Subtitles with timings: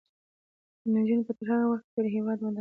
[0.93, 2.59] نجونې به تر هغه وخته پورې هیواد ودانوي.